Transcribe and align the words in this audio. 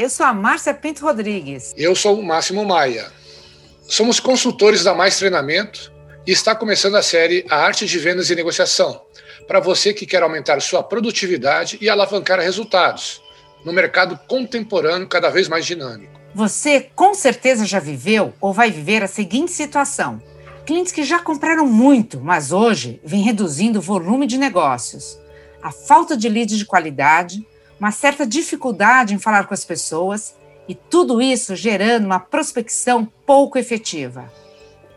eu 0.00 0.08
sou 0.08 0.24
a 0.24 0.32
Márcia 0.32 0.72
Pinto 0.72 1.04
Rodrigues. 1.04 1.74
Eu 1.76 1.94
sou 1.94 2.18
o 2.18 2.24
Máximo 2.24 2.64
Maia. 2.64 3.12
Somos 3.86 4.18
consultores 4.18 4.82
da 4.82 4.94
Mais 4.94 5.18
Treinamento 5.18 5.92
e 6.26 6.32
está 6.32 6.54
começando 6.54 6.94
a 6.94 7.02
série 7.02 7.44
A 7.50 7.56
Arte 7.56 7.84
de 7.84 7.98
Vendas 7.98 8.30
e 8.30 8.34
Negociação, 8.34 9.02
para 9.46 9.60
você 9.60 9.92
que 9.92 10.06
quer 10.06 10.22
aumentar 10.22 10.60
sua 10.60 10.82
produtividade 10.82 11.76
e 11.78 11.90
alavancar 11.90 12.40
resultados 12.40 13.22
no 13.66 13.72
mercado 13.72 14.18
contemporâneo 14.26 15.06
cada 15.06 15.28
vez 15.28 15.46
mais 15.46 15.66
dinâmico. 15.66 16.18
Você 16.34 16.88
com 16.94 17.12
certeza 17.12 17.66
já 17.66 17.78
viveu 17.78 18.32
ou 18.40 18.54
vai 18.54 18.70
viver 18.70 19.02
a 19.02 19.06
seguinte 19.06 19.52
situação: 19.52 20.22
clientes 20.64 20.92
que 20.92 21.04
já 21.04 21.18
compraram 21.18 21.66
muito, 21.66 22.18
mas 22.18 22.50
hoje 22.50 22.98
vêm 23.04 23.22
reduzindo 23.22 23.78
o 23.78 23.82
volume 23.82 24.26
de 24.26 24.38
negócios. 24.38 25.18
A 25.62 25.70
falta 25.70 26.16
de 26.16 26.30
leads 26.30 26.56
de 26.56 26.64
qualidade, 26.64 27.46
uma 27.78 27.90
certa 27.90 28.26
dificuldade 28.26 29.14
em 29.14 29.18
falar 29.18 29.46
com 29.46 29.54
as 29.54 29.64
pessoas 29.64 30.34
e 30.68 30.74
tudo 30.74 31.20
isso 31.20 31.56
gerando 31.56 32.04
uma 32.04 32.20
prospecção 32.20 33.06
pouco 33.24 33.58
efetiva. 33.58 34.30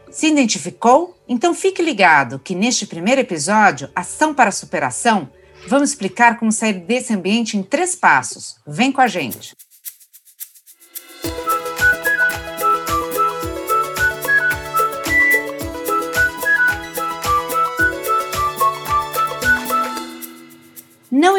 Se 0.09 0.27
identificou? 0.27 1.16
Então 1.27 1.54
fique 1.54 1.81
ligado 1.81 2.40
que 2.40 2.54
neste 2.54 2.85
primeiro 2.85 3.21
episódio, 3.21 3.90
Ação 3.95 4.34
para 4.34 4.52
Superação, 4.52 5.30
vamos 5.67 5.90
explicar 5.90 6.38
como 6.38 6.52
sair 6.52 6.73
desse 6.73 7.13
ambiente 7.13 7.55
em 7.55 7.63
três 7.63 7.95
passos. 7.95 8.57
Vem 8.67 8.91
com 8.91 8.99
a 8.99 9.07
gente! 9.07 9.55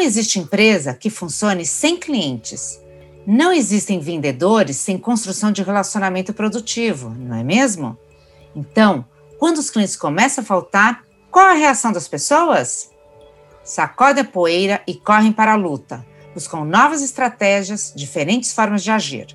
Existe 0.03 0.39
empresa 0.39 0.93
que 0.93 1.09
funcione 1.09 1.65
sem 1.65 1.97
clientes. 1.97 2.79
Não 3.25 3.53
existem 3.53 3.99
vendedores 3.99 4.77
sem 4.77 4.97
construção 4.97 5.51
de 5.51 5.63
relacionamento 5.63 6.33
produtivo, 6.33 7.09
não 7.09 7.37
é 7.37 7.43
mesmo? 7.43 7.97
Então, 8.55 9.05
quando 9.39 9.57
os 9.57 9.69
clientes 9.69 9.95
começam 9.95 10.43
a 10.43 10.45
faltar, 10.45 11.03
qual 11.31 11.47
a 11.47 11.53
reação 11.53 11.91
das 11.91 12.07
pessoas? 12.07 12.91
Sacodem 13.63 14.23
a 14.23 14.27
poeira 14.27 14.81
e 14.85 14.93
correm 14.93 15.31
para 15.31 15.53
a 15.53 15.57
luta, 15.57 16.05
buscam 16.33 16.65
novas 16.65 17.01
estratégias, 17.01 17.93
diferentes 17.95 18.53
formas 18.53 18.83
de 18.83 18.91
agir. 18.91 19.27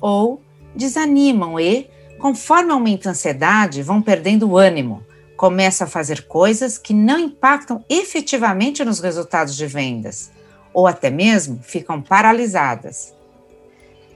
Ou 0.00 0.40
desanimam 0.74 1.58
e, 1.58 1.90
conforme 2.18 2.72
aumenta 2.72 3.08
a 3.08 3.12
ansiedade, 3.12 3.82
vão 3.82 4.00
perdendo 4.00 4.48
o 4.48 4.56
ânimo, 4.56 5.04
começa 5.42 5.82
a 5.82 5.88
fazer 5.88 6.22
coisas 6.26 6.78
que 6.78 6.94
não 6.94 7.18
impactam 7.18 7.84
efetivamente 7.90 8.84
nos 8.84 9.00
resultados 9.00 9.56
de 9.56 9.66
vendas, 9.66 10.30
ou 10.72 10.86
até 10.86 11.10
mesmo 11.10 11.60
ficam 11.64 12.00
paralisadas. 12.00 13.12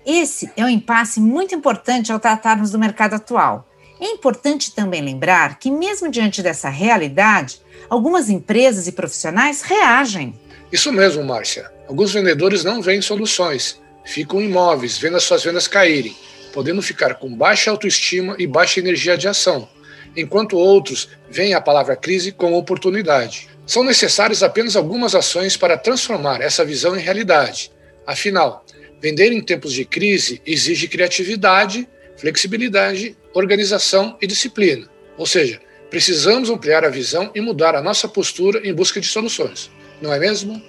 Esse 0.06 0.48
é 0.56 0.64
um 0.64 0.68
impasse 0.68 1.18
muito 1.18 1.52
importante 1.52 2.12
ao 2.12 2.20
tratarmos 2.20 2.70
do 2.70 2.78
mercado 2.78 3.14
atual. 3.14 3.68
É 4.00 4.06
importante 4.06 4.72
também 4.72 5.02
lembrar 5.02 5.58
que, 5.58 5.68
mesmo 5.68 6.08
diante 6.12 6.44
dessa 6.44 6.68
realidade, 6.68 7.60
algumas 7.90 8.30
empresas 8.30 8.86
e 8.86 8.92
profissionais 8.92 9.62
reagem. 9.62 10.32
Isso 10.70 10.92
mesmo, 10.92 11.24
Márcia. 11.24 11.68
Alguns 11.88 12.12
vendedores 12.12 12.62
não 12.62 12.80
veem 12.80 13.02
soluções, 13.02 13.82
ficam 14.04 14.40
imóveis, 14.40 14.96
vendo 14.96 15.16
as 15.16 15.24
suas 15.24 15.42
vendas 15.42 15.66
caírem, 15.66 16.16
podendo 16.52 16.80
ficar 16.80 17.16
com 17.16 17.34
baixa 17.34 17.68
autoestima 17.68 18.36
e 18.38 18.46
baixa 18.46 18.78
energia 18.78 19.18
de 19.18 19.26
ação 19.26 19.68
enquanto 20.16 20.56
outros 20.56 21.08
veem 21.28 21.54
a 21.54 21.60
palavra 21.60 21.94
crise 21.94 22.32
como 22.32 22.56
oportunidade. 22.56 23.48
São 23.66 23.84
necessárias 23.84 24.42
apenas 24.42 24.76
algumas 24.76 25.14
ações 25.14 25.56
para 25.56 25.76
transformar 25.76 26.40
essa 26.40 26.64
visão 26.64 26.96
em 26.96 27.00
realidade. 27.00 27.70
Afinal, 28.06 28.64
vender 29.00 29.32
em 29.32 29.42
tempos 29.42 29.72
de 29.72 29.84
crise 29.84 30.40
exige 30.46 30.88
criatividade, 30.88 31.88
flexibilidade, 32.16 33.16
organização 33.34 34.16
e 34.22 34.26
disciplina. 34.26 34.88
Ou 35.18 35.26
seja, 35.26 35.60
precisamos 35.90 36.48
ampliar 36.48 36.84
a 36.84 36.88
visão 36.88 37.30
e 37.34 37.40
mudar 37.40 37.74
a 37.74 37.82
nossa 37.82 38.08
postura 38.08 38.66
em 38.66 38.72
busca 38.72 39.00
de 39.00 39.06
soluções. 39.06 39.70
Não 40.00 40.12
é 40.12 40.18
mesmo? 40.18 40.62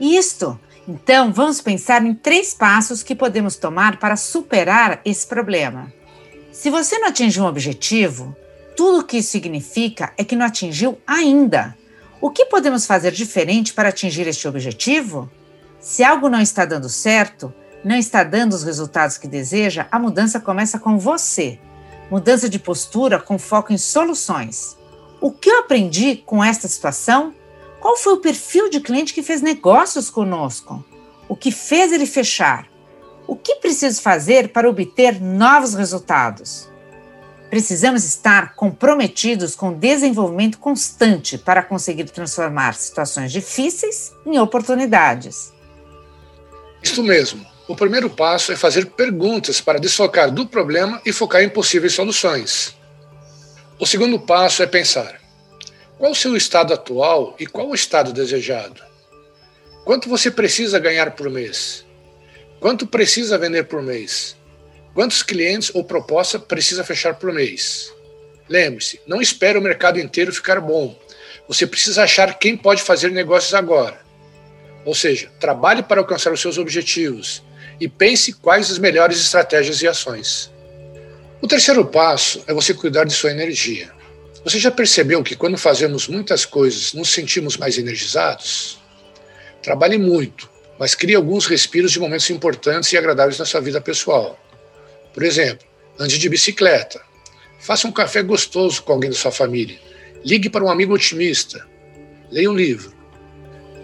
Isto! 0.00 0.58
Então, 0.86 1.32
vamos 1.32 1.62
pensar 1.62 2.04
em 2.04 2.14
três 2.14 2.52
passos 2.52 3.02
que 3.02 3.14
podemos 3.14 3.56
tomar 3.56 3.98
para 3.98 4.16
superar 4.16 5.00
esse 5.04 5.26
problema. 5.26 5.90
Se 6.52 6.68
você 6.68 6.98
não 6.98 7.08
atinge 7.08 7.40
um 7.40 7.46
objetivo, 7.46 8.36
tudo 8.76 9.00
o 9.00 9.04
que 9.04 9.18
isso 9.18 9.30
significa 9.30 10.12
é 10.16 10.24
que 10.24 10.36
não 10.36 10.46
atingiu 10.46 10.98
ainda. 11.06 11.76
O 12.20 12.30
que 12.30 12.46
podemos 12.46 12.86
fazer 12.86 13.12
diferente 13.12 13.72
para 13.72 13.90
atingir 13.90 14.26
este 14.26 14.48
objetivo? 14.48 15.30
Se 15.78 16.02
algo 16.02 16.28
não 16.28 16.40
está 16.40 16.64
dando 16.64 16.88
certo, 16.88 17.52
não 17.84 17.96
está 17.96 18.24
dando 18.24 18.54
os 18.54 18.62
resultados 18.62 19.18
que 19.18 19.28
deseja, 19.28 19.86
a 19.90 19.98
mudança 19.98 20.40
começa 20.40 20.78
com 20.78 20.98
você. 20.98 21.58
Mudança 22.10 22.48
de 22.48 22.58
postura 22.58 23.20
com 23.20 23.38
foco 23.38 23.72
em 23.72 23.78
soluções. 23.78 24.76
O 25.20 25.30
que 25.30 25.50
eu 25.50 25.60
aprendi 25.60 26.16
com 26.16 26.42
esta 26.42 26.66
situação? 26.66 27.34
Qual 27.80 27.96
foi 27.96 28.14
o 28.14 28.20
perfil 28.20 28.70
de 28.70 28.80
cliente 28.80 29.12
que 29.12 29.22
fez 29.22 29.42
negócios 29.42 30.08
conosco? 30.08 30.84
O 31.28 31.36
que 31.36 31.52
fez 31.52 31.92
ele 31.92 32.06
fechar? 32.06 32.66
O 33.26 33.36
que 33.36 33.56
preciso 33.56 34.02
fazer 34.02 34.52
para 34.52 34.68
obter 34.68 35.20
novos 35.20 35.74
resultados? 35.74 36.68
Precisamos 37.54 38.02
estar 38.04 38.56
comprometidos 38.56 39.54
com 39.54 39.78
desenvolvimento 39.78 40.58
constante 40.58 41.38
para 41.38 41.62
conseguir 41.62 42.02
transformar 42.06 42.74
situações 42.74 43.30
difíceis 43.30 44.12
em 44.26 44.40
oportunidades. 44.40 45.52
Isso 46.82 47.00
mesmo. 47.00 47.46
O 47.68 47.76
primeiro 47.76 48.10
passo 48.10 48.50
é 48.50 48.56
fazer 48.56 48.86
perguntas 48.86 49.60
para 49.60 49.78
desfocar 49.78 50.32
do 50.32 50.48
problema 50.48 51.00
e 51.06 51.12
focar 51.12 51.44
em 51.44 51.48
possíveis 51.48 51.92
soluções. 51.92 52.76
O 53.78 53.86
segundo 53.86 54.18
passo 54.18 54.60
é 54.60 54.66
pensar: 54.66 55.20
qual 55.96 56.10
o 56.10 56.16
seu 56.16 56.36
estado 56.36 56.74
atual 56.74 57.36
e 57.38 57.46
qual 57.46 57.68
o 57.68 57.74
estado 57.76 58.12
desejado? 58.12 58.82
Quanto 59.84 60.08
você 60.08 60.28
precisa 60.28 60.80
ganhar 60.80 61.12
por 61.12 61.30
mês? 61.30 61.86
Quanto 62.58 62.84
precisa 62.84 63.38
vender 63.38 63.68
por 63.68 63.80
mês? 63.80 64.36
Quantos 64.94 65.24
clientes 65.24 65.72
ou 65.74 65.82
proposta 65.82 66.38
precisa 66.38 66.84
fechar 66.84 67.14
por 67.14 67.32
mês? 67.32 67.92
Lembre-se, 68.48 69.00
não 69.04 69.20
espere 69.20 69.58
o 69.58 69.62
mercado 69.62 69.98
inteiro 69.98 70.32
ficar 70.32 70.60
bom. 70.60 70.96
Você 71.48 71.66
precisa 71.66 72.04
achar 72.04 72.38
quem 72.38 72.56
pode 72.56 72.80
fazer 72.80 73.10
negócios 73.10 73.54
agora. 73.54 73.98
Ou 74.84 74.94
seja, 74.94 75.28
trabalhe 75.40 75.82
para 75.82 76.00
alcançar 76.00 76.32
os 76.32 76.40
seus 76.40 76.58
objetivos 76.58 77.42
e 77.80 77.88
pense 77.88 78.34
quais 78.34 78.70
as 78.70 78.78
melhores 78.78 79.18
estratégias 79.18 79.82
e 79.82 79.88
ações. 79.88 80.52
O 81.42 81.48
terceiro 81.48 81.84
passo 81.84 82.44
é 82.46 82.54
você 82.54 82.72
cuidar 82.72 83.04
de 83.04 83.14
sua 83.14 83.32
energia. 83.32 83.90
Você 84.44 84.60
já 84.60 84.70
percebeu 84.70 85.24
que 85.24 85.34
quando 85.34 85.58
fazemos 85.58 86.06
muitas 86.06 86.44
coisas 86.44 86.92
nos 86.92 87.08
sentimos 87.08 87.56
mais 87.56 87.78
energizados? 87.78 88.78
Trabalhe 89.60 89.98
muito, 89.98 90.48
mas 90.78 90.94
crie 90.94 91.16
alguns 91.16 91.46
respiros 91.46 91.90
de 91.90 91.98
momentos 91.98 92.30
importantes 92.30 92.92
e 92.92 92.96
agradáveis 92.96 93.38
na 93.38 93.44
sua 93.44 93.60
vida 93.60 93.80
pessoal. 93.80 94.38
Por 95.14 95.22
exemplo, 95.22 95.64
ande 95.98 96.18
de 96.18 96.28
bicicleta. 96.28 97.00
Faça 97.60 97.86
um 97.86 97.92
café 97.92 98.22
gostoso 98.22 98.82
com 98.82 98.92
alguém 98.92 99.08
da 99.08 99.16
sua 99.16 99.30
família. 99.30 99.78
Ligue 100.24 100.50
para 100.50 100.64
um 100.64 100.70
amigo 100.70 100.92
otimista. 100.92 101.66
Leia 102.30 102.50
um 102.50 102.54
livro. 102.54 102.92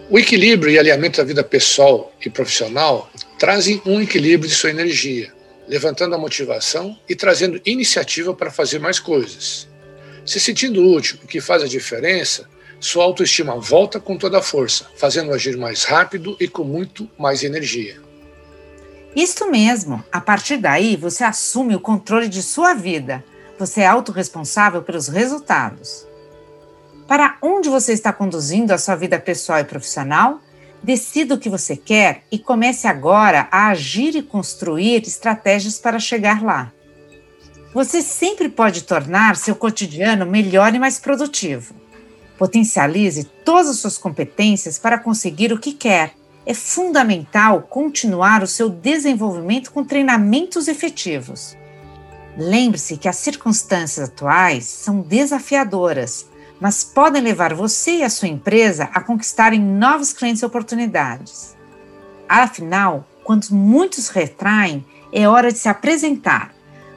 O 0.09 0.19
equilíbrio 0.19 0.73
e 0.73 0.77
alinhamento 0.77 1.17
da 1.17 1.23
vida 1.23 1.41
pessoal 1.41 2.13
e 2.23 2.29
profissional 2.29 3.09
trazem 3.39 3.81
um 3.85 4.01
equilíbrio 4.01 4.49
de 4.49 4.55
sua 4.55 4.69
energia, 4.69 5.33
levantando 5.69 6.13
a 6.13 6.17
motivação 6.17 6.99
e 7.07 7.15
trazendo 7.15 7.61
iniciativa 7.65 8.33
para 8.33 8.51
fazer 8.51 8.77
mais 8.77 8.99
coisas. 8.99 9.69
Se 10.25 10.37
sentindo 10.37 10.85
útil, 10.85 11.17
o 11.23 11.27
que 11.27 11.39
faz 11.39 11.63
a 11.63 11.67
diferença, 11.67 12.47
sua 12.77 13.05
autoestima 13.05 13.57
volta 13.57 14.01
com 14.01 14.17
toda 14.17 14.39
a 14.39 14.41
força, 14.41 14.85
fazendo 14.97 15.31
agir 15.31 15.55
mais 15.55 15.85
rápido 15.85 16.35
e 16.41 16.47
com 16.47 16.65
muito 16.65 17.09
mais 17.17 17.41
energia. 17.41 18.10
Isto 19.15 19.51
mesmo, 19.51 20.01
a 20.09 20.21
partir 20.21 20.57
daí 20.57 20.95
você 20.95 21.23
assume 21.23 21.75
o 21.75 21.81
controle 21.81 22.29
de 22.29 22.41
sua 22.41 22.73
vida. 22.73 23.23
Você 23.59 23.81
é 23.81 23.87
autorresponsável 23.87 24.81
pelos 24.81 25.09
resultados. 25.09 26.07
Para 27.07 27.37
onde 27.41 27.67
você 27.67 27.91
está 27.91 28.13
conduzindo 28.13 28.71
a 28.71 28.77
sua 28.77 28.95
vida 28.95 29.19
pessoal 29.19 29.59
e 29.59 29.65
profissional? 29.65 30.39
Decida 30.81 31.35
o 31.35 31.37
que 31.37 31.49
você 31.49 31.75
quer 31.75 32.23
e 32.31 32.39
comece 32.39 32.87
agora 32.87 33.49
a 33.51 33.67
agir 33.67 34.15
e 34.15 34.23
construir 34.23 35.03
estratégias 35.03 35.77
para 35.77 35.99
chegar 35.99 36.41
lá. 36.41 36.71
Você 37.73 38.01
sempre 38.01 38.47
pode 38.47 38.83
tornar 38.83 39.35
seu 39.35 39.55
cotidiano 39.55 40.25
melhor 40.25 40.73
e 40.73 40.79
mais 40.79 40.99
produtivo. 40.99 41.75
Potencialize 42.37 43.25
todas 43.45 43.69
as 43.69 43.77
suas 43.77 43.97
competências 43.97 44.79
para 44.79 44.97
conseguir 44.97 45.51
o 45.51 45.59
que 45.59 45.73
quer 45.73 46.15
é 46.45 46.53
fundamental 46.53 47.61
continuar 47.61 48.41
o 48.43 48.47
seu 48.47 48.69
desenvolvimento 48.69 49.71
com 49.71 49.83
treinamentos 49.83 50.67
efetivos. 50.67 51.55
Lembre-se 52.37 52.97
que 52.97 53.07
as 53.07 53.17
circunstâncias 53.17 54.09
atuais 54.09 54.65
são 54.65 55.01
desafiadoras, 55.01 56.25
mas 56.59 56.83
podem 56.83 57.21
levar 57.21 57.53
você 57.53 57.97
e 57.97 58.03
a 58.03 58.09
sua 58.09 58.27
empresa 58.27 58.89
a 58.93 59.01
conquistarem 59.01 59.59
novos 59.59 60.13
clientes 60.13 60.41
e 60.41 60.45
oportunidades. 60.45 61.55
Afinal, 62.27 63.05
Quando 63.23 63.49
muitos 63.51 64.09
retraem, 64.09 64.83
é 65.13 65.27
hora 65.27 65.51
de 65.51 65.57
se 65.59 65.69
apresentar, 65.69 66.53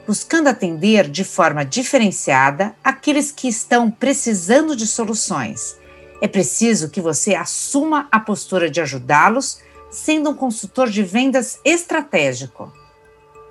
buscando 0.06 0.48
atender 0.48 1.08
de 1.08 1.22
forma 1.22 1.64
diferenciada 1.64 2.74
aqueles 2.82 3.30
que 3.30 3.46
estão 3.46 3.90
precisando 3.90 4.74
de 4.74 4.86
soluções. 4.86 5.76
É 6.24 6.26
preciso 6.26 6.88
que 6.88 7.02
você 7.02 7.34
assuma 7.34 8.08
a 8.10 8.18
postura 8.18 8.70
de 8.70 8.80
ajudá-los, 8.80 9.58
sendo 9.90 10.30
um 10.30 10.34
consultor 10.34 10.88
de 10.88 11.02
vendas 11.02 11.60
estratégico. 11.62 12.72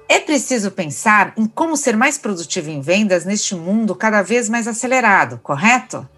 É 0.10 0.20
preciso 0.20 0.72
pensar 0.72 1.36
em 1.38 1.46
como 1.46 1.78
ser 1.78 1.96
mais 1.96 2.18
produtivo 2.18 2.72
em 2.72 2.81
vendas 2.81 3.25
neste 3.25 3.54
mundo 3.54 3.94
cada 3.94 4.24
vez 4.24 4.50
mais 4.50 4.68
acelerado, 4.68 5.40
correto? 5.44 6.10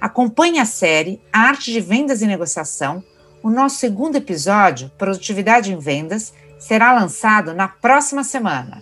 Acompanhe 0.00 0.60
a 0.60 0.64
série 0.64 1.20
A 1.32 1.48
Arte 1.48 1.72
de 1.72 1.80
Vendas 1.80 2.22
e 2.22 2.28
Negociação. 2.28 3.02
O 3.42 3.50
nosso 3.50 3.78
segundo 3.78 4.14
episódio, 4.14 4.88
Produtividade 4.96 5.72
em 5.72 5.80
Vendas, 5.80 6.32
será 6.60 6.92
lançado 6.92 7.54
na 7.54 7.66
próxima 7.66 8.22
semana. 8.22 8.80